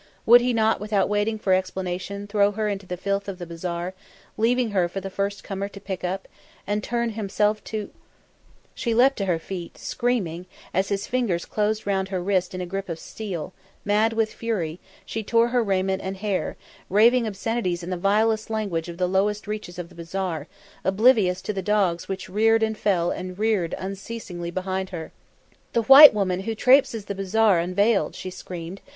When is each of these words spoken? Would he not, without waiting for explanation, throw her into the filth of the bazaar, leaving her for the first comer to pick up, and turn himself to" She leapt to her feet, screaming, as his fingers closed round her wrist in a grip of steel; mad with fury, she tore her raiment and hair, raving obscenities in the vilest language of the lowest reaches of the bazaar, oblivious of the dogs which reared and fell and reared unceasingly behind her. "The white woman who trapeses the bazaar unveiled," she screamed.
Would 0.25 0.41
he 0.41 0.51
not, 0.51 0.79
without 0.79 1.09
waiting 1.09 1.37
for 1.37 1.53
explanation, 1.53 2.25
throw 2.25 2.53
her 2.53 2.67
into 2.67 2.87
the 2.87 2.97
filth 2.97 3.29
of 3.29 3.37
the 3.37 3.45
bazaar, 3.45 3.93
leaving 4.35 4.71
her 4.71 4.89
for 4.89 4.99
the 4.99 5.11
first 5.11 5.43
comer 5.43 5.67
to 5.69 5.79
pick 5.79 6.03
up, 6.03 6.27
and 6.65 6.83
turn 6.83 7.11
himself 7.11 7.63
to" 7.65 7.91
She 8.81 8.95
leapt 8.95 9.15
to 9.19 9.25
her 9.25 9.37
feet, 9.37 9.77
screaming, 9.77 10.47
as 10.73 10.89
his 10.89 11.05
fingers 11.05 11.45
closed 11.45 11.85
round 11.85 12.07
her 12.07 12.19
wrist 12.19 12.55
in 12.55 12.61
a 12.61 12.65
grip 12.65 12.89
of 12.89 12.97
steel; 12.97 13.53
mad 13.85 14.13
with 14.13 14.33
fury, 14.33 14.79
she 15.05 15.21
tore 15.21 15.49
her 15.49 15.61
raiment 15.63 16.01
and 16.01 16.17
hair, 16.17 16.57
raving 16.89 17.27
obscenities 17.27 17.83
in 17.83 17.91
the 17.91 17.95
vilest 17.95 18.49
language 18.49 18.89
of 18.89 18.97
the 18.97 19.05
lowest 19.07 19.45
reaches 19.45 19.77
of 19.77 19.89
the 19.89 19.93
bazaar, 19.93 20.47
oblivious 20.83 21.47
of 21.47 21.53
the 21.53 21.61
dogs 21.61 22.07
which 22.07 22.27
reared 22.27 22.63
and 22.63 22.75
fell 22.75 23.11
and 23.11 23.37
reared 23.37 23.75
unceasingly 23.77 24.49
behind 24.49 24.89
her. 24.89 25.11
"The 25.73 25.83
white 25.83 26.11
woman 26.11 26.39
who 26.39 26.55
trapeses 26.55 27.05
the 27.05 27.13
bazaar 27.13 27.59
unveiled," 27.59 28.15
she 28.15 28.31
screamed. 28.31 28.81